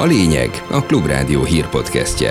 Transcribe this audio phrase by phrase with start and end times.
[0.00, 2.30] A lényeg a Klubrádió hírpodcastje.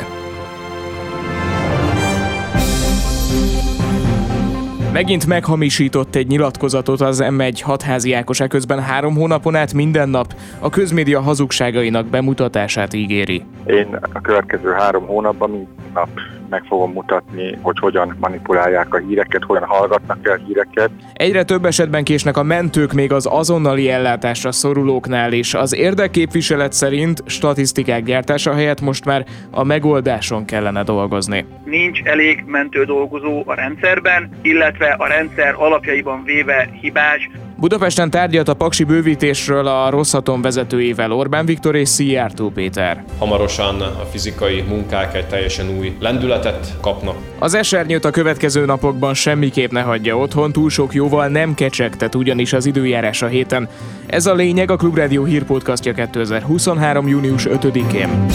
[4.93, 10.69] Megint meghamisított egy nyilatkozatot az M1 hatházi Ákos, közben három hónapon át minden nap a
[10.69, 13.43] közmédia hazugságainak bemutatását ígéri.
[13.65, 16.09] Én a következő három hónapban minden nap
[16.49, 20.89] meg fogom mutatni, hogy hogyan manipulálják a híreket, hogyan hallgatnak el híreket.
[21.13, 25.53] Egyre több esetben késnek a mentők még az azonnali ellátásra szorulóknál is.
[25.53, 31.45] Az érdekképviselet szerint statisztikák gyártása helyett most már a megoldáson kellene dolgozni.
[31.65, 38.53] Nincs elég mentő dolgozó a rendszerben, illetve a rendszer alapjaiban véve hibás, Budapesten tárgyalt a
[38.53, 43.03] paksi bővítésről a Rosszaton vezetőjével Orbán Viktor és Szijjártó Péter.
[43.17, 47.15] Hamarosan a fizikai munkák egy teljesen új lendületet kapnak.
[47.39, 52.53] Az esernyőt a következő napokban semmiképp ne hagyja otthon, túl sok jóval nem kecsegtet ugyanis
[52.53, 53.69] az időjárás a héten.
[54.05, 57.07] Ez a lényeg a Klubrádió hírpodcastja 2023.
[57.07, 58.27] június 5-én.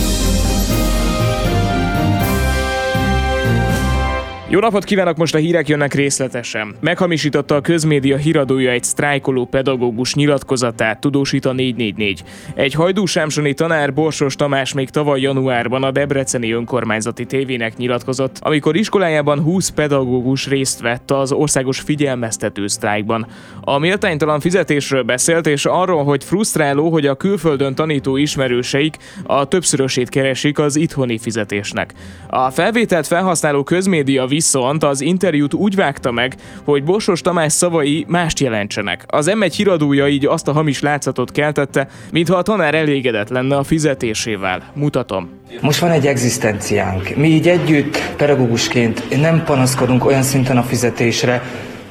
[4.55, 6.75] Jó napot kívánok, most a hírek jönnek részletesen.
[6.81, 12.23] Meghamisította a közmédia híradója egy sztrájkoló pedagógus nyilatkozatát, tudósít a 444.
[12.55, 19.41] Egy hajdúsámsoni tanár Borsos Tamás még tavaly januárban a Debreceni önkormányzati tévének nyilatkozott, amikor iskolájában
[19.41, 23.27] 20 pedagógus részt vett az országos figyelmeztető sztrájkban.
[23.61, 30.09] A méltánytalan fizetésről beszélt, és arról, hogy frusztráló, hogy a külföldön tanító ismerőseik a többszörösét
[30.09, 31.93] keresik az itthoni fizetésnek.
[32.29, 38.41] A felvételt felhasználó közmédia viszont az interjút úgy vágta meg, hogy Borsos Tamás szavai mást
[38.41, 39.05] jelentsenek.
[39.07, 43.63] Az M1 híradója így azt a hamis látszatot keltette, mintha a tanár elégedett lenne a
[43.63, 44.63] fizetésével.
[44.75, 45.31] Mutatom.
[45.61, 47.17] Most van egy egzisztenciánk.
[47.17, 51.43] Mi így együtt pedagógusként nem panaszkodunk olyan szinten a fizetésre,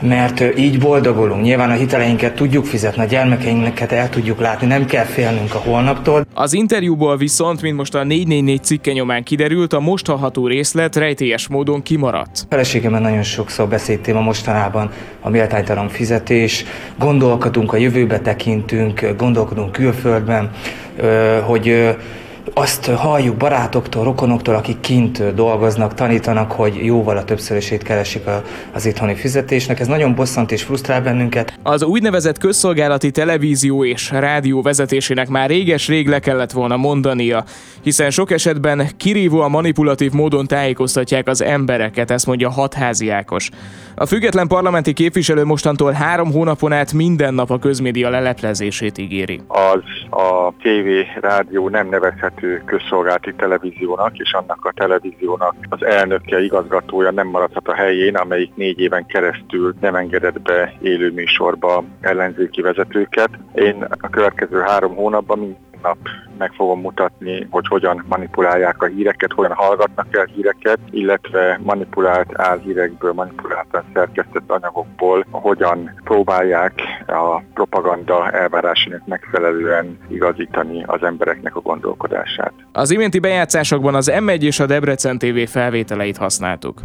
[0.02, 1.42] mert így boldogulunk.
[1.42, 6.26] Nyilván a hiteleinket tudjuk fizetni, a gyermekeinket el tudjuk látni, nem kell félnünk a holnaptól.
[6.34, 11.48] Az interjúból viszont, mint most a 444 cikke nyomán kiderült, a most hallható részlet rejtélyes
[11.48, 12.46] módon kimaradt.
[12.50, 14.90] Feleségemmel nagyon sokszor beszéltem a mostanában
[15.22, 16.66] a méltánytalan fizetés,
[17.00, 20.52] gondolkodunk a jövőbe tekintünk, gondolkodunk külföldben,
[21.46, 21.96] hogy
[22.54, 28.24] azt halljuk barátoktól, rokonoktól, akik kint dolgoznak, tanítanak, hogy jóval a többszörösét keresik
[28.74, 29.80] az itthoni fizetésnek.
[29.80, 31.60] Ez nagyon bosszant és frusztrál bennünket.
[31.64, 37.44] Az úgynevezett közszolgálati televízió és rádió vezetésének már réges-rég le kellett volna mondania,
[37.82, 38.88] hiszen sok esetben
[39.30, 43.50] a manipulatív módon tájékoztatják az embereket, ezt mondja hatházi Ákos.
[43.96, 49.42] A független parlamenti képviselő mostantól három hónapon át minden nap a közmédia leleplezését ígéri.
[49.48, 51.90] Az a tévé, rádió nem
[52.44, 58.56] nevezhető közszolgálati televíziónak, és annak a televíziónak az elnöke, igazgatója nem maradhat a helyén, amelyik
[58.56, 63.30] négy éven keresztül nem engedett be élő műsorba ellenzéki vezetőket.
[63.54, 65.98] Én a következő három hónapban nap
[66.38, 73.14] meg fogom mutatni, hogy hogyan manipulálják a híreket, hogyan hallgatnak el híreket, illetve manipulált álhírekből,
[73.14, 76.74] manipuláltan szerkesztett anyagokból, hogyan próbálják
[77.08, 82.54] a propaganda elvárásának megfelelően igazítani az embereknek a gondolkodását.
[82.72, 86.82] Az iménti bejátszásokban az M1 és a Debrecen TV felvételeit használtuk.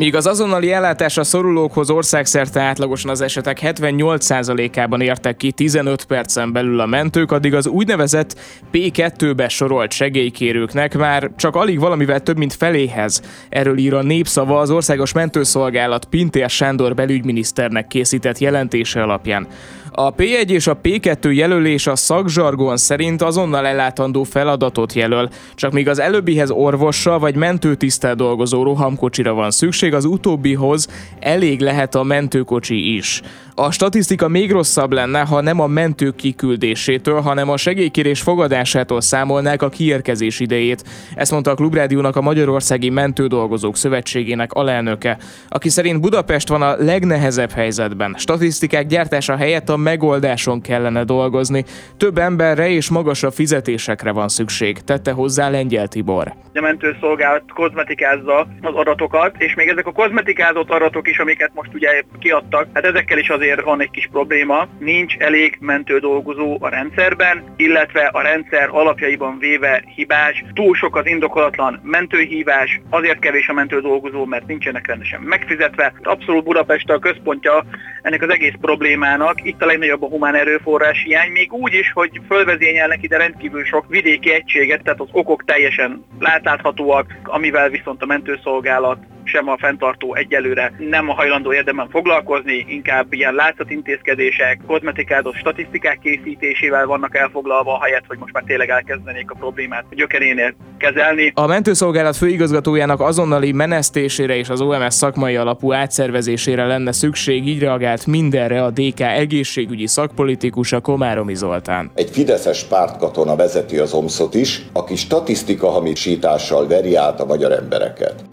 [0.00, 6.80] Míg az azonnali ellátásra szorulókhoz országszerte átlagosan az esetek 78%-ában értek ki 15 percen belül
[6.80, 8.38] a mentők, addig az úgynevezett
[8.72, 13.22] P2-be sorolt segélykérőknek már csak alig valamivel több mint feléhez.
[13.48, 19.46] Erről ír a népszava az Országos Mentőszolgálat Pintér Sándor belügyminiszternek készített jelentése alapján.
[19.92, 25.88] A P1 és a P2 jelölés a szakzsargon szerint azonnal ellátandó feladatot jelöl, csak míg
[25.88, 30.88] az előbbihez orvossal vagy mentőtisztel dolgozó rohamkocsira van szükség, az utóbbihoz
[31.20, 33.22] elég lehet a mentőkocsi is.
[33.54, 39.62] A statisztika még rosszabb lenne, ha nem a mentők kiküldésétől, hanem a segélykérés fogadásától számolnák
[39.62, 40.84] a kiérkezés idejét.
[41.14, 45.18] Ezt mondta a Klubrádiónak a Magyarországi Mentődolgozók Szövetségének alelnöke,
[45.48, 48.14] aki szerint Budapest van a legnehezebb helyzetben.
[48.18, 51.64] Statisztikák gyártása helyett a megoldáson kellene dolgozni.
[51.96, 56.34] Több emberre és magasabb fizetésekre van szükség, tette hozzá Lengyel Tibor.
[56.54, 62.02] A mentőszolgálat kozmetikázza az adatokat, és még ezek a kozmetikázott adatok is, amiket most ugye
[62.18, 67.44] kiadtak, hát ezekkel is azért van egy kis probléma, nincs elég mentő dolgozó a rendszerben,
[67.56, 73.80] illetve a rendszer alapjaiban véve hibás, túl sok az indokolatlan mentőhívás, azért kevés a mentő
[73.80, 75.92] dolgozó, mert nincsenek rendesen megfizetve.
[76.02, 77.64] Abszolút Budapest a központja
[78.02, 82.20] ennek az egész problémának, itt a legnagyobb a humán erőforrás hiány, még úgy is, hogy
[82.28, 88.98] fölvezényelnek ide rendkívül sok vidéki egységet, tehát az okok teljesen láthathatóak, amivel viszont a mentőszolgálat
[89.24, 96.86] sem a fenntartó egyelőre nem a hajlandó érdemben foglalkozni, inkább ilyen látszatintézkedések, kozmetikázó statisztikák készítésével
[96.86, 101.32] vannak elfoglalva, helyett, hogy most már tényleg elkezdenék a problémát gyökerénél kezelni.
[101.34, 108.06] A mentőszolgálat főigazgatójának azonnali menesztésére és az OMS szakmai alapú átszervezésére lenne szükség, így reagált
[108.06, 111.90] mindenre a DK egészségügyi szakpolitikusa Komáromi Zoltán.
[111.94, 118.29] Egy fideszes pártkatona vezeti az omszot is, aki statisztika hamisítással veri át a magyar embereket.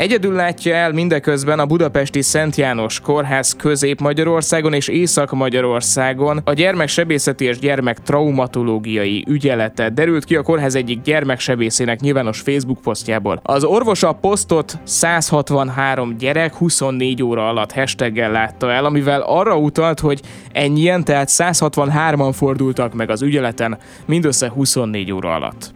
[0.00, 7.58] Egyedül látja el mindeközben a budapesti Szent János Kórház Közép-Magyarországon és Észak-Magyarországon a gyermeksebészeti és
[7.58, 9.90] gyermektraumatológiai ügyelete.
[9.90, 13.40] Derült ki a kórház egyik gyermeksebészének nyilvános Facebook posztjából.
[13.42, 20.00] Az orvos a posztot 163 gyerek 24 óra alatt hashtaggel látta el, amivel arra utalt,
[20.00, 20.20] hogy
[20.52, 25.72] ennyien, tehát 163-an fordultak meg az ügyeleten mindössze 24 óra alatt.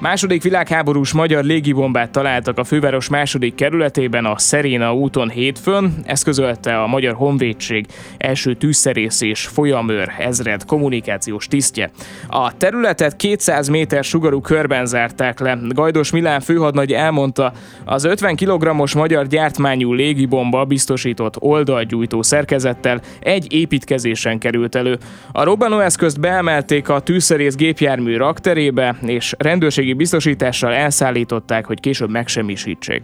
[0.00, 6.82] Második világháborús magyar légibombát találtak a főváros második kerületében a Szeréna úton hétfőn, ezt közölte
[6.82, 7.86] a Magyar Honvédség
[8.18, 11.90] első tűzszerész és folyamőr ezred kommunikációs tisztje.
[12.28, 15.58] A területet 200 méter sugarú körben zárták le.
[15.68, 17.52] Gajdos Milán főhadnagy elmondta,
[17.84, 24.98] az 50 kg-os magyar gyártmányú légibomba biztosított oldalgyújtó szerkezettel egy építkezésen került elő.
[25.32, 33.02] A robbanóeszközt beemelték a tűzszerész gépjármű rakterébe, és rendőrségi biztosítással elszállították, hogy később megsemmisítsék.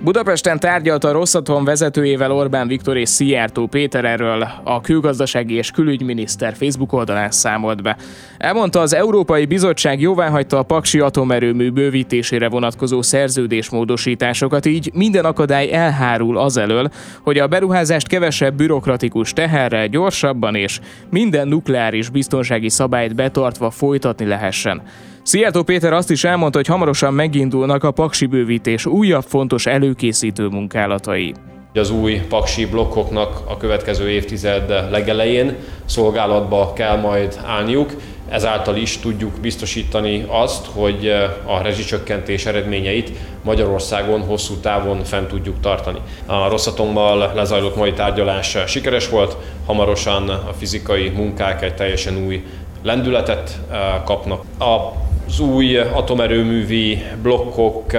[0.00, 6.54] Budapesten tárgyalt a Rosszaton vezetőjével Orbán Viktor és Szijjártó Péter erről a külgazdasági és külügyminiszter
[6.54, 7.96] Facebook oldalán számolt be.
[8.38, 16.38] Elmondta, az Európai Bizottság jóváhagyta a Paksi atomerőmű bővítésére vonatkozó szerződésmódosításokat, így minden akadály elhárul
[16.38, 16.90] azelől,
[17.22, 20.80] hogy a beruházást kevesebb bürokratikus teherrel gyorsabban és
[21.10, 24.82] minden nukleáris biztonsági szabályt betartva folytatni lehessen.
[25.28, 31.34] Szijjártó Péter azt is elmondta, hogy hamarosan megindulnak a paksi bővítés újabb fontos előkészítő munkálatai.
[31.74, 37.92] Az új paksi blokkoknak a következő évtized legelején szolgálatba kell majd állniuk,
[38.28, 41.08] ezáltal is tudjuk biztosítani azt, hogy
[41.46, 43.12] a rezsicsökkentés eredményeit
[43.44, 45.98] Magyarországon hosszú távon fent tudjuk tartani.
[46.26, 49.36] A Rosszatommal lezajlott mai tárgyalás sikeres volt,
[49.66, 52.44] hamarosan a fizikai munkák egy teljesen új
[52.82, 53.60] lendületet
[54.04, 54.44] kapnak.
[54.58, 57.92] A az új atomerőművi blokkok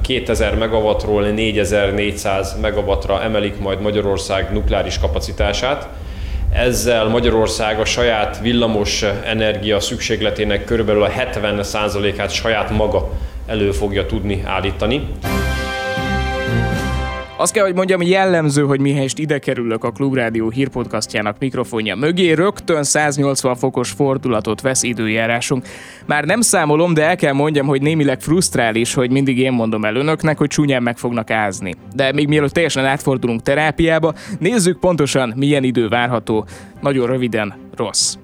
[0.00, 5.88] 2000 eh, megawattról 4400 megawattra emelik majd Magyarország nukleáris kapacitását.
[6.52, 13.10] Ezzel Magyarország a saját villamos energia szükségletének körülbelül a 70%-át saját maga
[13.46, 15.06] elő fogja tudni állítani.
[17.38, 22.82] Azt kell, hogy mondjam, jellemző, hogy mihelyest ide kerülök a Klubrádió hírpodcastjának mikrofonja mögé, rögtön
[22.82, 25.66] 180 fokos fordulatot vesz időjárásunk.
[26.06, 29.96] Már nem számolom, de el kell mondjam, hogy némileg frusztrális, hogy mindig én mondom el
[29.96, 31.74] önöknek, hogy csúnyán meg fognak ázni.
[31.94, 36.46] De még mielőtt teljesen átfordulunk terápiába, nézzük pontosan, milyen idő várható.
[36.80, 38.16] Nagyon röviden, rossz.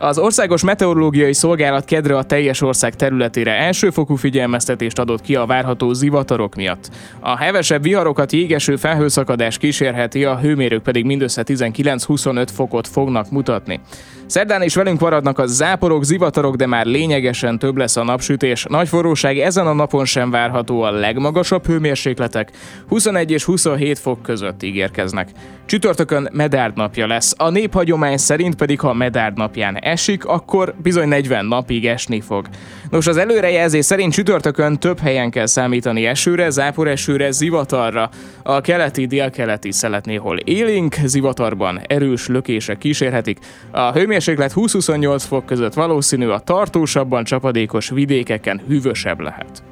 [0.00, 5.92] Az Országos Meteorológiai Szolgálat kedre a teljes ország területére elsőfokú figyelmeztetést adott ki a várható
[5.92, 6.90] zivatarok miatt.
[7.20, 13.80] A hevesebb viharokat jégeső felhőszakadás kísérheti, a hőmérők pedig mindössze 19-25 fokot fognak mutatni.
[14.26, 18.66] Szerdán is velünk maradnak a záporok, zivatarok, de már lényegesen több lesz a napsütés.
[18.68, 22.50] Nagy forróság ezen a napon sem várható a legmagasabb hőmérsékletek,
[22.88, 25.28] 21 és 27 fok között ígérkeznek.
[25.66, 31.46] Csütörtökön medárd napja lesz, a néphagyomány szerint pedig ha medárd napján esik, akkor bizony 40
[31.46, 32.48] napig esni fog.
[32.90, 38.10] Nos, az előrejelzés szerint csütörtökön több helyen kell számítani esőre, záporesőre, zivatarra.
[38.42, 43.38] A keleti, délkeleti szelet néhol élénk, zivatarban erős lökések kísérhetik.
[43.70, 49.62] A hőmérséklet 20-28 fok között valószínű, a tartósabban csapadékos vidékeken hűvösebb lehet.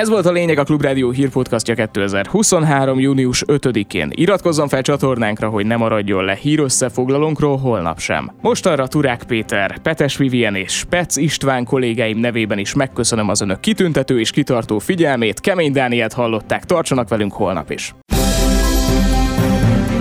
[0.00, 3.00] Ez volt a lényeg a Klubrádió hírpodcastja 2023.
[3.00, 4.10] június 5-én.
[4.14, 8.30] Iratkozzon fel csatornánkra, hogy ne maradjon le hír összefoglalónkról holnap sem.
[8.40, 13.60] Most arra Turák Péter, Petes Vivien és Pec István kollégáim nevében is megköszönöm az önök
[13.60, 15.40] kitüntető és kitartó figyelmét.
[15.40, 17.94] Kemény Dánielt hallották, tartsanak velünk holnap is.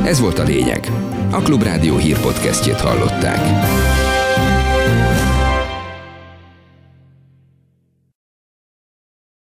[0.06, 0.92] Ez volt a lényeg.
[1.32, 3.40] A Klubrádió hírpodcastjét hallották.